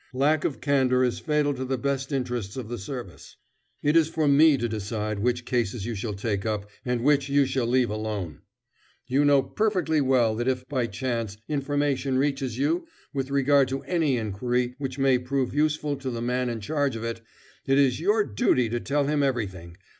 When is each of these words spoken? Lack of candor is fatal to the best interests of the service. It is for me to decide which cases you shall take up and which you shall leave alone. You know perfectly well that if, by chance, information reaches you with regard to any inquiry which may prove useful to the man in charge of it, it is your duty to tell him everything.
Lack 0.15 0.43
of 0.45 0.61
candor 0.61 1.03
is 1.03 1.19
fatal 1.19 1.53
to 1.53 1.63
the 1.63 1.77
best 1.77 2.11
interests 2.11 2.57
of 2.57 2.69
the 2.69 2.79
service. 2.79 3.35
It 3.83 3.95
is 3.95 4.09
for 4.09 4.27
me 4.27 4.57
to 4.57 4.67
decide 4.67 5.19
which 5.19 5.45
cases 5.45 5.85
you 5.85 5.93
shall 5.93 6.15
take 6.15 6.43
up 6.43 6.67
and 6.83 7.03
which 7.03 7.29
you 7.29 7.45
shall 7.45 7.67
leave 7.67 7.91
alone. 7.91 8.41
You 9.05 9.23
know 9.23 9.43
perfectly 9.43 10.01
well 10.01 10.33
that 10.37 10.47
if, 10.47 10.67
by 10.67 10.87
chance, 10.87 11.37
information 11.47 12.17
reaches 12.17 12.57
you 12.57 12.87
with 13.13 13.29
regard 13.29 13.67
to 13.67 13.83
any 13.83 14.17
inquiry 14.17 14.73
which 14.79 14.97
may 14.97 15.19
prove 15.19 15.53
useful 15.53 15.95
to 15.97 16.09
the 16.09 16.19
man 16.19 16.49
in 16.49 16.61
charge 16.61 16.95
of 16.95 17.03
it, 17.03 17.21
it 17.67 17.77
is 17.77 17.99
your 17.99 18.23
duty 18.23 18.69
to 18.69 18.79
tell 18.79 19.05
him 19.05 19.21
everything. 19.21 19.77